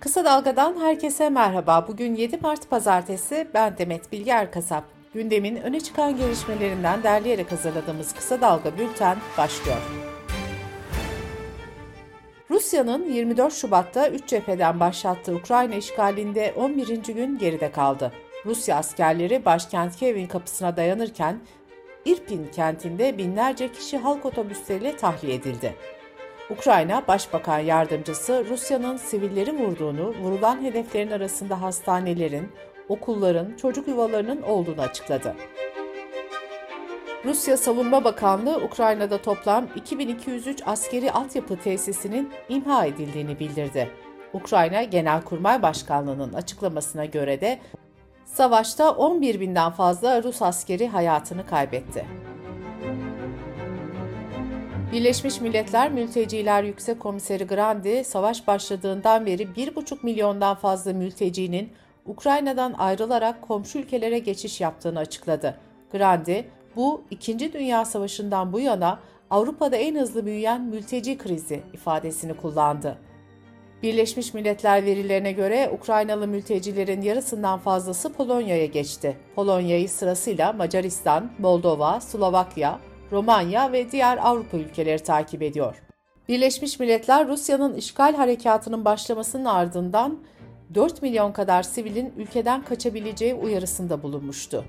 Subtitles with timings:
[0.00, 1.88] Kısa Dalga'dan herkese merhaba.
[1.88, 4.84] Bugün 7 Mart Pazartesi, ben Demet Bilge Erkasap.
[5.14, 9.76] Gündemin öne çıkan gelişmelerinden derleyerek hazırladığımız Kısa Dalga Bülten başlıyor.
[12.50, 16.88] Rusya'nın 24 Şubat'ta 3 cepheden başlattığı Ukrayna işgalinde 11.
[17.02, 18.12] gün geride kaldı.
[18.46, 21.40] Rusya askerleri başkent Kiev'in kapısına dayanırken
[22.04, 25.74] İrpin kentinde binlerce kişi halk otobüsleriyle tahliye edildi.
[26.50, 32.52] Ukrayna Başbakan Yardımcısı Rusya'nın sivilleri vurduğunu, vurulan hedeflerin arasında hastanelerin,
[32.88, 35.34] okulların, çocuk yuvalarının olduğunu açıkladı.
[37.24, 43.90] Rusya Savunma Bakanlığı Ukrayna'da toplam 2203 askeri altyapı tesisinin imha edildiğini bildirdi.
[44.32, 47.58] Ukrayna Genelkurmay Başkanlığı'nın açıklamasına göre de
[48.24, 52.06] savaşta 11 binden fazla Rus askeri hayatını kaybetti.
[54.92, 61.72] Birleşmiş Milletler Mülteciler Yüksek Komiseri Grandi, savaş başladığından beri 1,5 milyondan fazla mültecinin
[62.06, 65.56] Ukrayna'dan ayrılarak komşu ülkelere geçiş yaptığını açıkladı.
[65.92, 72.98] Grandi, bu İkinci Dünya Savaşı'ndan bu yana Avrupa'da en hızlı büyüyen mülteci krizi ifadesini kullandı.
[73.82, 79.16] Birleşmiş Milletler verilerine göre Ukraynalı mültecilerin yarısından fazlası Polonya'ya geçti.
[79.34, 82.78] Polonya'yı sırasıyla Macaristan, Moldova, Slovakya,
[83.12, 85.82] Romanya ve diğer Avrupa ülkeleri takip ediyor.
[86.28, 90.18] Birleşmiş Milletler Rusya'nın işgal harekatının başlamasının ardından
[90.74, 94.64] 4 milyon kadar sivilin ülkeden kaçabileceği uyarısında bulunmuştu.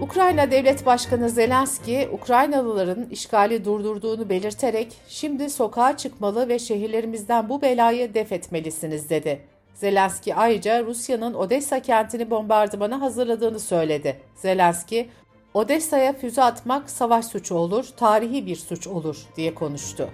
[0.00, 8.14] Ukrayna Devlet Başkanı Zelenski, Ukraynalıların işgali durdurduğunu belirterek şimdi sokağa çıkmalı ve şehirlerimizden bu belayı
[8.14, 9.40] def etmelisiniz dedi.
[9.76, 14.20] Zelenski ayrıca Rusya'nın Odessa kentini bombardımana hazırladığını söyledi.
[14.34, 15.08] Zelenski,
[15.54, 20.08] Odessa'ya füze atmak savaş suçu olur, tarihi bir suç olur diye konuştu.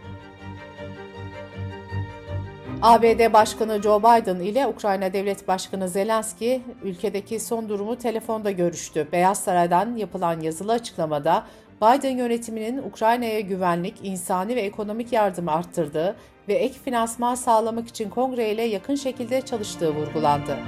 [2.83, 9.09] ABD Başkanı Joe Biden ile Ukrayna Devlet Başkanı Zelenski ülkedeki son durumu telefonda görüştü.
[9.13, 11.47] Beyaz Saray'dan yapılan yazılı açıklamada
[11.83, 16.17] Biden yönetiminin Ukrayna'ya güvenlik, insani ve ekonomik yardımı arttırdığı
[16.49, 20.59] ve ek finansman sağlamak için kongre ile yakın şekilde çalıştığı vurgulandı.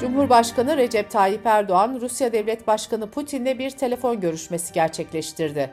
[0.00, 5.70] Cumhurbaşkanı Recep Tayyip Erdoğan, Rusya Devlet Başkanı Putin'le bir telefon görüşmesi gerçekleştirdi.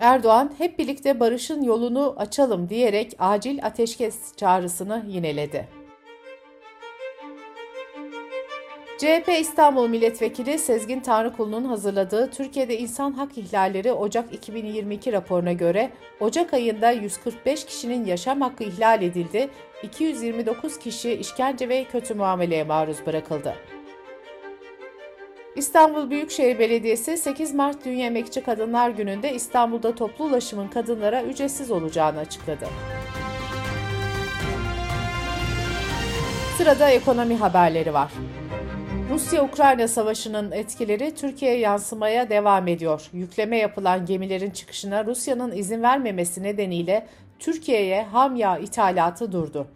[0.00, 5.68] Erdoğan, hep birlikte barışın yolunu açalım diyerek acil ateşkes çağrısını yineledi.
[8.98, 15.90] CHP İstanbul Milletvekili Sezgin Tanrıkulu'nun hazırladığı Türkiye'de İnsan Hak İhlalleri Ocak 2022 raporuna göre
[16.20, 19.48] Ocak ayında 145 kişinin yaşam hakkı ihlal edildi,
[19.82, 23.54] 229 kişi işkence ve kötü muameleye maruz bırakıldı.
[25.56, 32.18] İstanbul Büyükşehir Belediyesi 8 Mart Dünya Emekçi Kadınlar Günü'nde İstanbul'da toplu ulaşımın kadınlara ücretsiz olacağını
[32.18, 32.66] açıkladı.
[36.58, 38.12] Sırada ekonomi haberleri var.
[39.10, 43.10] Rusya-Ukrayna savaşının etkileri Türkiye'ye yansımaya devam ediyor.
[43.12, 47.06] Yükleme yapılan gemilerin çıkışına Rusya'nın izin vermemesi nedeniyle
[47.38, 49.66] Türkiye'ye ham yağ ithalatı durdu.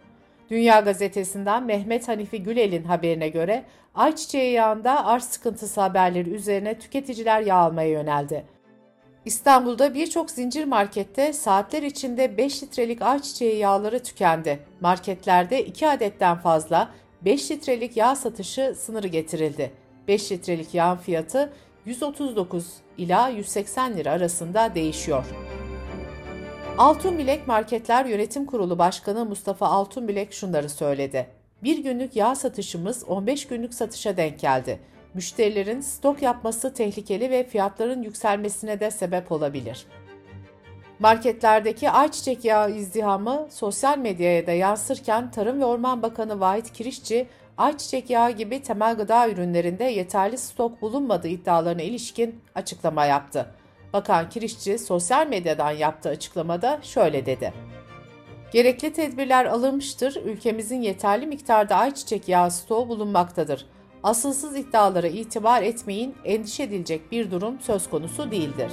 [0.49, 3.63] Dünya Gazetesi'nden Mehmet Hanifi Gülel'in haberine göre
[3.95, 8.45] ayçiçeği yağında arz sıkıntısı haberleri üzerine tüketiciler yağ almaya yöneldi.
[9.25, 14.59] İstanbul'da birçok zincir markette saatler içinde 5 litrelik ayçiçeği yağları tükendi.
[14.81, 16.89] Marketlerde 2 adetten fazla
[17.25, 19.71] 5 litrelik yağ satışı sınırı getirildi.
[20.07, 21.53] 5 litrelik yağın fiyatı
[21.85, 22.67] 139
[22.97, 25.25] ila 180 lira arasında değişiyor.
[26.77, 31.27] Altınbilek Marketler Yönetim Kurulu Başkanı Mustafa Altınbilek şunları söyledi.
[31.63, 34.79] Bir günlük yağ satışımız 15 günlük satışa denk geldi.
[35.13, 39.85] Müşterilerin stok yapması tehlikeli ve fiyatların yükselmesine de sebep olabilir.
[41.01, 48.09] Marketlerdeki ayçiçek yağı izdihamı sosyal medyaya da yansırken Tarım ve Orman Bakanı Vahit Kirişçi, ayçiçek
[48.09, 53.45] yağı gibi temel gıda ürünlerinde yeterli stok bulunmadığı iddialarına ilişkin açıklama yaptı.
[53.93, 57.53] Bakan Kirişçi sosyal medyadan yaptığı açıklamada şöyle dedi.
[58.53, 63.65] Gerekli tedbirler alınmıştır, ülkemizin yeterli miktarda ayçiçek yağı stoğu bulunmaktadır.
[64.03, 68.71] Asılsız iddialara itibar etmeyin, endişe edilecek bir durum söz konusu değildir.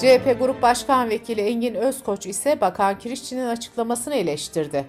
[0.00, 4.86] CHP Grup Başkan Vekili Engin Özkoç ise Bakan Kirişçi'nin açıklamasını eleştirdi.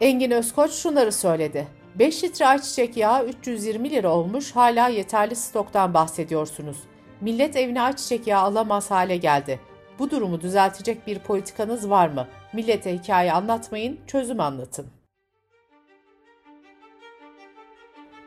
[0.00, 1.68] Engin Özkoç şunları söyledi.
[1.94, 6.76] 5 litre ayçiçek yağı 320 lira olmuş hala yeterli stoktan bahsediyorsunuz.
[7.20, 9.60] Millet evine ayçiçek yağı alamaz hale geldi.
[9.98, 12.26] Bu durumu düzeltecek bir politikanız var mı?
[12.52, 15.01] Millete hikaye anlatmayın, çözüm anlatın.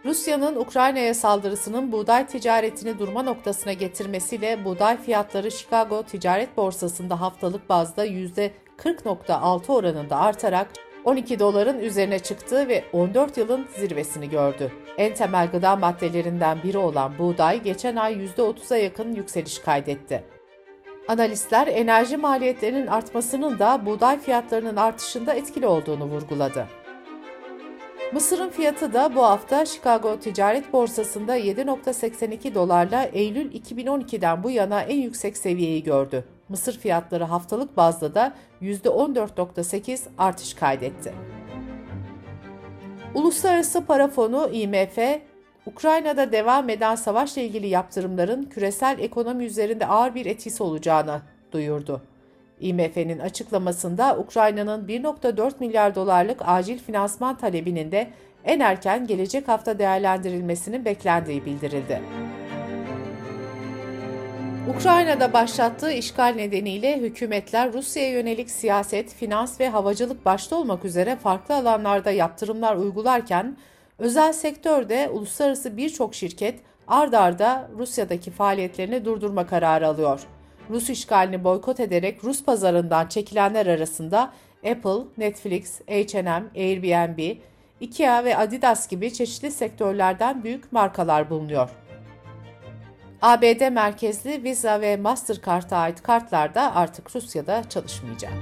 [0.06, 8.06] Rusya'nın Ukrayna'ya saldırısının buğday ticaretini durma noktasına getirmesiyle buğday fiyatları Chicago Ticaret Borsası'nda haftalık bazda
[8.06, 10.68] %40.6 oranında artarak
[11.06, 14.72] 12 doların üzerine çıktı ve 14 yılın zirvesini gördü.
[14.98, 20.24] En temel gıda maddelerinden biri olan buğday geçen ay %30'a yakın yükseliş kaydetti.
[21.08, 26.85] Analistler enerji maliyetlerinin artmasının da buğday fiyatlarının artışında etkili olduğunu vurguladı.
[28.14, 34.98] Mısırın fiyatı da bu hafta Chicago Ticaret Borsası'nda 7.82 dolarla Eylül 2012'den bu yana en
[34.98, 36.26] yüksek seviyeyi gördü.
[36.50, 41.14] Mısır fiyatları haftalık bazda da %14.8 artış kaydetti.
[43.14, 44.98] Uluslararası Para Fonu IMF,
[45.66, 52.02] Ukrayna'da devam eden savaşla ilgili yaptırımların küresel ekonomi üzerinde ağır bir etkisi olacağını duyurdu.
[52.60, 58.08] IMF'nin açıklamasında Ukrayna'nın 1.4 milyar dolarlık acil finansman talebinin de
[58.44, 62.02] en erken gelecek hafta değerlendirilmesinin beklendiği bildirildi.
[64.76, 71.56] Ukrayna'da başlattığı işgal nedeniyle hükümetler Rusya'ya yönelik siyaset, finans ve havacılık başta olmak üzere farklı
[71.56, 73.58] alanlarda yaptırımlar uygularken
[74.00, 80.20] özel sektörde uluslararası birçok şirket ard arda Rusya'daki faaliyetlerini durdurma kararı alıyor.
[80.70, 84.32] Rus işgalini boykot ederek Rus pazarından çekilenler arasında
[84.72, 87.38] Apple, Netflix, H&M, Airbnb,
[87.80, 91.70] IKEA ve Adidas gibi çeşitli sektörlerden büyük markalar bulunuyor.
[93.22, 98.34] ABD merkezli Visa ve Mastercard'a ait kartlar da artık Rusya'da çalışmayacak.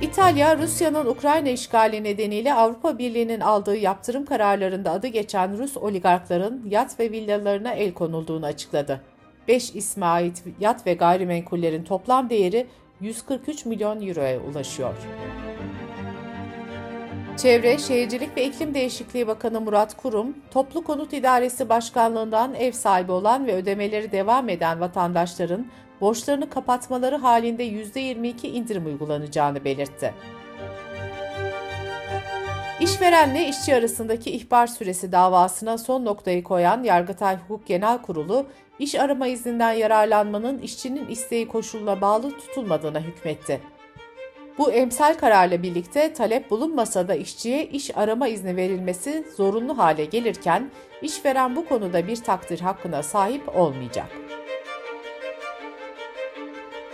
[0.00, 7.00] İtalya, Rusya'nın Ukrayna işgali nedeniyle Avrupa Birliği'nin aldığı yaptırım kararlarında adı geçen Rus oligarkların yat
[7.00, 9.00] ve villalarına el konulduğunu açıkladı.
[9.48, 12.66] 5 isme ait yat ve gayrimenkullerin toplam değeri
[13.00, 14.94] 143 milyon euroya ulaşıyor.
[17.36, 23.46] Çevre, Şehircilik ve İklim Değişikliği Bakanı Murat Kurum, Toplu Konut İdaresi Başkanlığından ev sahibi olan
[23.46, 25.66] ve ödemeleri devam eden vatandaşların
[26.00, 30.14] borçlarını kapatmaları halinde %22 indirim uygulanacağını belirtti.
[32.82, 38.46] İşverenle işçi arasındaki ihbar süresi davasına son noktayı koyan Yargıtay Hukuk Genel Kurulu,
[38.78, 43.60] iş arama izninden yararlanmanın işçinin isteği koşuluna bağlı tutulmadığına hükmetti.
[44.58, 50.70] Bu emsal kararla birlikte talep bulunmasa da işçiye iş arama izni verilmesi zorunlu hale gelirken
[51.02, 54.08] işveren bu konuda bir takdir hakkına sahip olmayacak.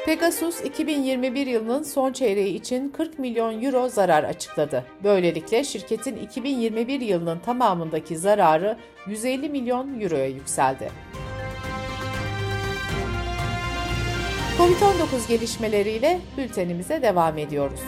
[0.08, 4.84] Pegasus 2021 yılının son çeyreği için 40 milyon euro zarar açıkladı.
[5.04, 8.76] Böylelikle şirketin 2021 yılının tamamındaki zararı
[9.06, 10.90] 150 milyon euroya yükseldi.
[14.58, 17.80] Covid-19 gelişmeleriyle bültenimize devam ediyoruz.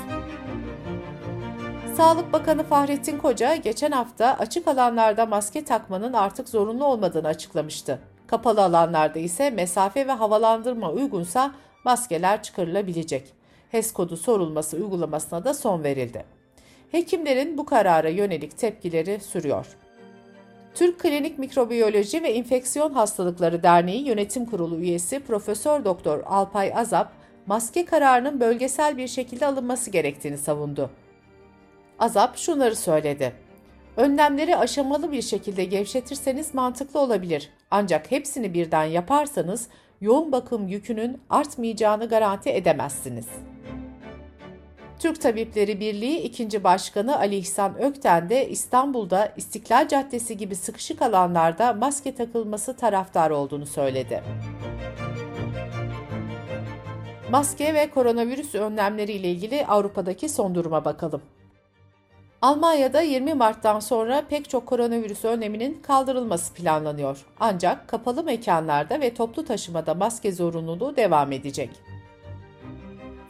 [1.97, 7.99] Sağlık Bakanı Fahrettin Koca geçen hafta açık alanlarda maske takmanın artık zorunlu olmadığını açıklamıştı.
[8.27, 11.53] Kapalı alanlarda ise mesafe ve havalandırma uygunsa
[11.85, 13.33] maskeler çıkarılabilecek.
[13.71, 16.25] HES kodu sorulması uygulamasına da son verildi.
[16.91, 19.67] Hekimlerin bu karara yönelik tepkileri sürüyor.
[20.75, 27.13] Türk Klinik Mikrobiyoloji ve İnfeksiyon Hastalıkları Derneği Yönetim Kurulu üyesi Profesör Doktor Alpay Azap,
[27.47, 30.91] maske kararının bölgesel bir şekilde alınması gerektiğini savundu.
[31.99, 33.33] Azap şunları söyledi.
[33.97, 37.51] Önlemleri aşamalı bir şekilde gevşetirseniz mantıklı olabilir.
[37.71, 39.69] Ancak hepsini birden yaparsanız
[40.01, 43.27] yoğun bakım yükünün artmayacağını garanti edemezsiniz.
[44.99, 46.65] Türk Tabipleri Birliği 2.
[46.65, 53.67] Başkanı Ali İhsan Ökten de İstanbul'da İstiklal Caddesi gibi sıkışık alanlarda maske takılması taraftar olduğunu
[53.67, 54.23] söyledi.
[57.31, 61.23] Maske ve koronavirüs önlemleri ile ilgili Avrupa'daki son duruma bakalım.
[62.43, 67.27] Almanya'da 20 Mart'tan sonra pek çok koronavirüs önleminin kaldırılması planlanıyor.
[67.41, 71.71] Ancak kapalı mekanlarda ve toplu taşımada maske zorunluluğu devam edecek.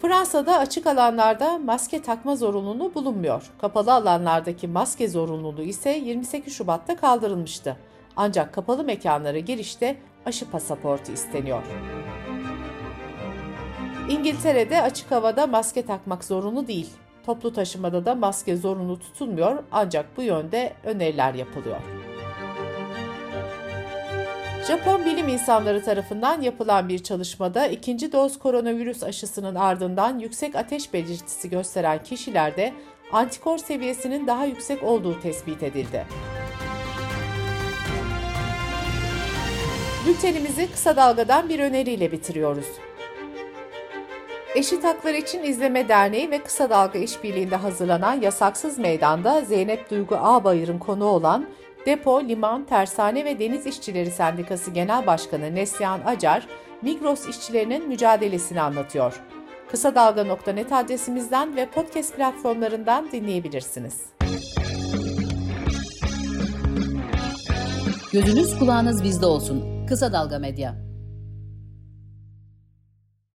[0.02, 3.50] Fransa'da açık alanlarda maske takma zorunluluğu bulunmuyor.
[3.60, 7.76] Kapalı alanlardaki maske zorunluluğu ise 28 Şubat'ta kaldırılmıştı.
[8.16, 11.62] Ancak kapalı mekanlara girişte aşı pasaportu isteniyor.
[14.08, 16.90] İngiltere'de açık havada maske takmak zorunlu değil.
[17.26, 21.80] Toplu taşımada da maske zorunlu tutulmuyor ancak bu yönde öneriler yapılıyor.
[24.68, 31.50] Japon bilim insanları tarafından yapılan bir çalışmada ikinci doz koronavirüs aşısının ardından yüksek ateş belirtisi
[31.50, 32.72] gösteren kişilerde
[33.12, 36.06] antikor seviyesinin daha yüksek olduğu tespit edildi.
[40.06, 42.66] Bültenimizi kısa dalgadan bir öneriyle bitiriyoruz.
[44.54, 50.78] Eşit Haklar İçin İzleme Derneği ve Kısa Dalga İşbirliği'nde hazırlanan Yasaksız Meydan'da Zeynep Duygu Ağbayır'ın
[50.78, 51.47] konu olan
[51.87, 56.47] Depo, Liman, Tersane ve Deniz İşçileri Sendikası Genel Başkanı Neslihan Acar,
[56.83, 59.21] Migros işçilerinin mücadelesini anlatıyor.
[59.71, 64.00] Kısa Dalga.net adresimizden ve podcast platformlarından dinleyebilirsiniz.
[68.12, 69.87] Gözünüz kulağınız bizde olsun.
[69.87, 70.89] Kısa Dalga Medya.